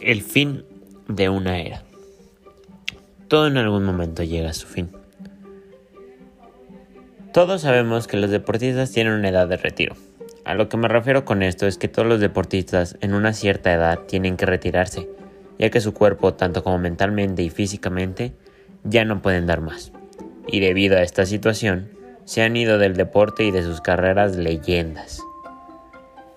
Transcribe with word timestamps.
El 0.00 0.20
fin 0.20 0.62
de 1.08 1.30
una 1.30 1.58
era. 1.58 1.82
Todo 3.28 3.46
en 3.46 3.56
algún 3.56 3.84
momento 3.84 4.22
llega 4.22 4.50
a 4.50 4.54
su 4.54 4.66
fin. 4.66 4.90
Todos 7.32 7.62
sabemos 7.62 8.06
que 8.06 8.18
los 8.18 8.30
deportistas 8.30 8.92
tienen 8.92 9.14
una 9.14 9.30
edad 9.30 9.48
de 9.48 9.56
retiro. 9.56 9.96
A 10.44 10.54
lo 10.54 10.68
que 10.68 10.76
me 10.76 10.88
refiero 10.88 11.24
con 11.24 11.42
esto 11.42 11.66
es 11.66 11.78
que 11.78 11.88
todos 11.88 12.06
los 12.06 12.20
deportistas 12.20 12.98
en 13.00 13.14
una 13.14 13.32
cierta 13.32 13.72
edad 13.72 14.00
tienen 14.00 14.36
que 14.36 14.44
retirarse, 14.44 15.08
ya 15.58 15.70
que 15.70 15.80
su 15.80 15.94
cuerpo, 15.94 16.34
tanto 16.34 16.62
como 16.62 16.78
mentalmente 16.78 17.42
y 17.42 17.48
físicamente, 17.48 18.34
ya 18.84 19.06
no 19.06 19.22
pueden 19.22 19.46
dar 19.46 19.62
más. 19.62 19.92
Y 20.46 20.60
debido 20.60 20.98
a 20.98 21.02
esta 21.02 21.24
situación, 21.24 21.88
se 22.26 22.42
han 22.42 22.54
ido 22.56 22.76
del 22.76 22.96
deporte 22.96 23.44
y 23.44 23.50
de 23.50 23.62
sus 23.62 23.80
carreras 23.80 24.36
leyendas. 24.36 25.22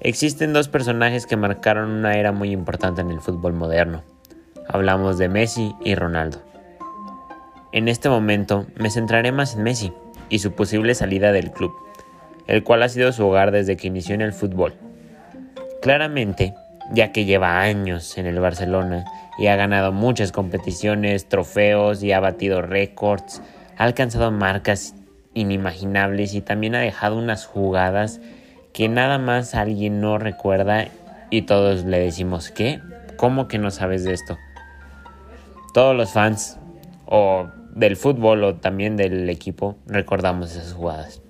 Existen 0.00 0.52
dos 0.52 0.68
personajes 0.68 1.26
que 1.26 1.36
marcaron 1.36 1.90
una 1.90 2.16
era 2.16 2.30
muy 2.30 2.52
importante 2.52 3.00
en 3.00 3.10
el 3.10 3.20
fútbol 3.20 3.52
moderno. 3.52 4.04
Hablamos 4.68 5.18
de 5.18 5.28
Messi 5.28 5.74
y 5.84 5.96
Ronaldo. 5.96 6.40
En 7.72 7.88
este 7.88 8.08
momento 8.08 8.66
me 8.76 8.90
centraré 8.90 9.32
más 9.32 9.56
en 9.56 9.64
Messi 9.64 9.92
y 10.28 10.38
su 10.38 10.52
posible 10.52 10.94
salida 10.94 11.32
del 11.32 11.50
club, 11.50 11.72
el 12.46 12.62
cual 12.62 12.84
ha 12.84 12.88
sido 12.88 13.10
su 13.10 13.26
hogar 13.26 13.50
desde 13.50 13.76
que 13.76 13.88
inició 13.88 14.14
en 14.14 14.20
el 14.20 14.32
fútbol. 14.32 14.74
Claramente, 15.82 16.54
ya 16.92 17.10
que 17.10 17.24
lleva 17.24 17.60
años 17.60 18.18
en 18.18 18.26
el 18.26 18.38
Barcelona 18.38 19.04
y 19.36 19.48
ha 19.48 19.56
ganado 19.56 19.90
muchas 19.90 20.30
competiciones, 20.30 21.28
trofeos 21.28 22.04
y 22.04 22.12
ha 22.12 22.20
batido 22.20 22.62
récords, 22.62 23.42
ha 23.76 23.82
alcanzado 23.82 24.30
marcas 24.30 24.94
inimaginables 25.34 26.34
y 26.34 26.40
también 26.40 26.76
ha 26.76 26.80
dejado 26.80 27.18
unas 27.18 27.46
jugadas 27.46 28.20
que 28.78 28.88
nada 28.88 29.18
más 29.18 29.56
alguien 29.56 30.00
no 30.00 30.18
recuerda 30.18 30.86
y 31.30 31.42
todos 31.42 31.84
le 31.84 31.98
decimos, 31.98 32.52
¿qué? 32.52 32.80
¿Cómo 33.16 33.48
que 33.48 33.58
no 33.58 33.72
sabes 33.72 34.04
de 34.04 34.12
esto? 34.12 34.38
Todos 35.74 35.96
los 35.96 36.12
fans 36.12 36.60
o 37.04 37.48
del 37.74 37.96
fútbol 37.96 38.44
o 38.44 38.54
también 38.54 38.96
del 38.96 39.28
equipo 39.30 39.74
recordamos 39.88 40.52
esas 40.52 40.74
jugadas. 40.74 41.20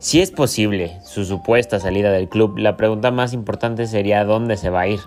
Si 0.00 0.20
es 0.20 0.32
posible 0.32 0.98
su 1.04 1.24
supuesta 1.24 1.78
salida 1.78 2.10
del 2.10 2.28
club, 2.28 2.58
la 2.58 2.76
pregunta 2.76 3.12
más 3.12 3.32
importante 3.32 3.86
sería 3.86 4.24
dónde 4.24 4.56
se 4.56 4.70
va 4.70 4.80
a 4.80 4.88
ir. 4.88 5.00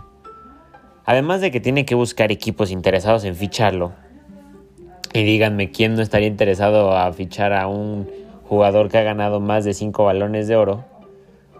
Además 1.03 1.41
de 1.41 1.51
que 1.51 1.59
tiene 1.59 1.83
que 1.83 1.95
buscar 1.95 2.31
equipos 2.31 2.71
interesados 2.71 3.25
en 3.25 3.35
ficharlo. 3.35 3.91
Y 5.11 5.23
díganme 5.23 5.69
quién 5.71 5.95
no 5.95 6.01
estaría 6.01 6.29
interesado 6.29 6.95
a 6.95 7.11
fichar 7.11 7.51
a 7.51 7.67
un 7.67 8.20
jugador 8.51 8.89
que 8.89 8.97
ha 8.97 9.03
ganado 9.03 9.39
más 9.39 9.63
de 9.63 9.73
5 9.73 10.03
balones 10.03 10.45
de 10.49 10.57
oro, 10.57 10.83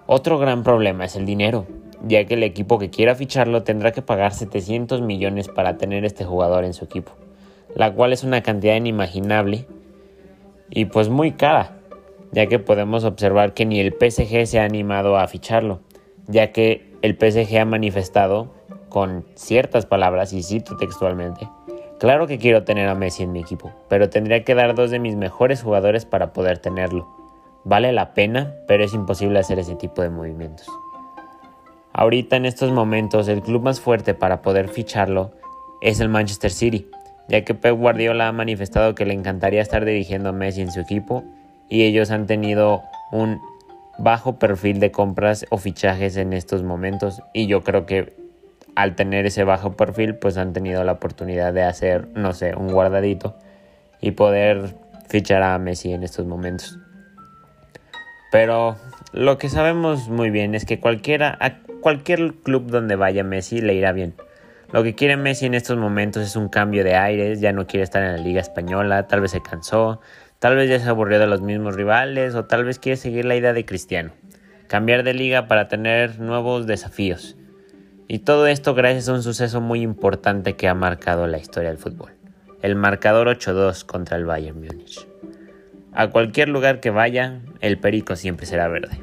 otro 0.07 0.37
gran 0.37 0.61
problema 0.61 1.05
es 1.05 1.15
el 1.15 1.25
dinero, 1.25 1.65
ya 2.05 2.25
que 2.25 2.33
el 2.33 2.43
equipo 2.43 2.79
que 2.79 2.89
quiera 2.89 3.15
ficharlo 3.15 3.63
tendrá 3.63 3.93
que 3.93 4.01
pagar 4.01 4.33
700 4.33 4.99
millones 5.01 5.47
para 5.47 5.77
tener 5.77 6.03
este 6.03 6.25
jugador 6.25 6.65
en 6.65 6.73
su 6.73 6.83
equipo, 6.83 7.13
la 7.75 7.93
cual 7.93 8.11
es 8.11 8.25
una 8.25 8.43
cantidad 8.43 8.75
inimaginable 8.75 9.67
y 10.69 10.83
pues 10.83 11.07
muy 11.07 11.31
cara, 11.31 11.77
ya 12.33 12.47
que 12.47 12.59
podemos 12.59 13.05
observar 13.05 13.53
que 13.53 13.65
ni 13.65 13.79
el 13.79 13.93
PSG 13.93 14.45
se 14.45 14.59
ha 14.59 14.65
animado 14.65 15.17
a 15.17 15.25
ficharlo, 15.29 15.79
ya 16.27 16.51
que 16.51 16.91
el 17.01 17.15
PSG 17.15 17.57
ha 17.57 17.63
manifestado 17.63 18.51
con 18.89 19.23
ciertas 19.35 19.85
palabras, 19.85 20.33
y 20.33 20.43
cito 20.43 20.75
textualmente, 20.75 21.47
Claro 22.01 22.25
que 22.25 22.39
quiero 22.39 22.63
tener 22.63 22.89
a 22.89 22.95
Messi 22.95 23.21
en 23.21 23.31
mi 23.31 23.41
equipo, 23.41 23.71
pero 23.87 24.09
tendría 24.09 24.43
que 24.43 24.55
dar 24.55 24.73
dos 24.73 24.89
de 24.89 24.97
mis 24.97 25.15
mejores 25.15 25.61
jugadores 25.61 26.03
para 26.03 26.33
poder 26.33 26.57
tenerlo. 26.57 27.07
Vale 27.63 27.91
la 27.91 28.15
pena, 28.15 28.55
pero 28.67 28.83
es 28.83 28.95
imposible 28.95 29.37
hacer 29.37 29.59
ese 29.59 29.75
tipo 29.75 30.01
de 30.01 30.09
movimientos. 30.09 30.67
Ahorita 31.93 32.37
en 32.37 32.47
estos 32.47 32.71
momentos 32.71 33.27
el 33.27 33.43
club 33.43 33.61
más 33.61 33.79
fuerte 33.79 34.15
para 34.15 34.41
poder 34.41 34.67
ficharlo 34.67 35.29
es 35.79 35.99
el 35.99 36.09
Manchester 36.09 36.49
City, 36.49 36.89
ya 37.29 37.45
que 37.45 37.53
Pep 37.53 37.77
Guardiola 37.77 38.29
ha 38.29 38.31
manifestado 38.31 38.95
que 38.95 39.05
le 39.05 39.13
encantaría 39.13 39.61
estar 39.61 39.85
dirigiendo 39.85 40.29
a 40.29 40.31
Messi 40.31 40.61
en 40.61 40.71
su 40.71 40.79
equipo 40.79 41.23
y 41.69 41.83
ellos 41.83 42.09
han 42.09 42.25
tenido 42.25 42.81
un 43.11 43.39
bajo 43.99 44.39
perfil 44.39 44.79
de 44.79 44.89
compras 44.89 45.45
o 45.51 45.59
fichajes 45.59 46.17
en 46.17 46.33
estos 46.33 46.63
momentos 46.63 47.21
y 47.31 47.45
yo 47.45 47.61
creo 47.61 47.85
que 47.85 48.30
al 48.75 48.95
tener 48.95 49.25
ese 49.25 49.43
bajo 49.43 49.75
perfil, 49.75 50.15
pues 50.15 50.37
han 50.37 50.53
tenido 50.53 50.83
la 50.83 50.93
oportunidad 50.93 51.53
de 51.53 51.63
hacer, 51.63 52.07
no 52.15 52.33
sé, 52.33 52.55
un 52.55 52.71
guardadito 52.71 53.35
y 53.99 54.11
poder 54.11 54.75
fichar 55.09 55.43
a 55.43 55.57
Messi 55.57 55.93
en 55.93 56.03
estos 56.03 56.25
momentos. 56.25 56.79
Pero 58.31 58.77
lo 59.11 59.37
que 59.37 59.49
sabemos 59.49 60.07
muy 60.07 60.29
bien 60.29 60.55
es 60.55 60.65
que 60.65 60.79
cualquiera, 60.79 61.37
a 61.41 61.59
cualquier 61.81 62.33
club 62.35 62.67
donde 62.71 62.95
vaya 62.95 63.23
Messi 63.23 63.59
le 63.59 63.73
irá 63.73 63.91
bien. 63.91 64.15
Lo 64.71 64.83
que 64.83 64.95
quiere 64.95 65.17
Messi 65.17 65.45
en 65.45 65.53
estos 65.53 65.77
momentos 65.77 66.23
es 66.23 66.37
un 66.37 66.47
cambio 66.47 66.85
de 66.85 66.95
aires, 66.95 67.41
ya 67.41 67.51
no 67.51 67.67
quiere 67.67 67.83
estar 67.83 68.01
en 68.03 68.13
la 68.13 68.21
liga 68.21 68.39
española, 68.39 69.07
tal 69.07 69.19
vez 69.19 69.31
se 69.31 69.41
cansó, 69.41 69.99
tal 70.39 70.55
vez 70.55 70.69
ya 70.69 70.79
se 70.79 70.87
aburrió 70.87 71.19
de 71.19 71.27
los 71.27 71.41
mismos 71.41 71.75
rivales 71.75 72.35
o 72.35 72.45
tal 72.45 72.63
vez 72.63 72.79
quiere 72.79 72.95
seguir 72.95 73.25
la 73.25 73.35
idea 73.35 73.51
de 73.51 73.65
Cristiano. 73.65 74.11
Cambiar 74.67 75.03
de 75.03 75.13
liga 75.13 75.47
para 75.47 75.67
tener 75.67 76.21
nuevos 76.21 76.67
desafíos. 76.67 77.35
Y 78.13 78.19
todo 78.19 78.45
esto 78.47 78.73
gracias 78.73 79.07
a 79.07 79.13
un 79.13 79.23
suceso 79.23 79.61
muy 79.61 79.79
importante 79.79 80.57
que 80.57 80.67
ha 80.67 80.73
marcado 80.73 81.27
la 81.27 81.37
historia 81.37 81.69
del 81.69 81.77
fútbol. 81.77 82.11
El 82.61 82.75
marcador 82.75 83.29
8-2 83.29 83.85
contra 83.85 84.17
el 84.17 84.25
Bayern 84.25 84.59
Múnich. 84.59 85.07
A 85.93 86.09
cualquier 86.09 86.49
lugar 86.49 86.81
que 86.81 86.89
vaya, 86.89 87.39
el 87.61 87.79
perico 87.79 88.17
siempre 88.17 88.45
será 88.45 88.67
verde. 88.67 88.99